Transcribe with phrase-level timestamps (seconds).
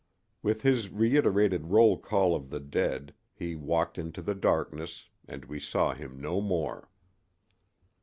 [0.41, 5.59] With this reiterated roll call of the dead he walked into the darkness and we
[5.59, 6.89] saw him no more.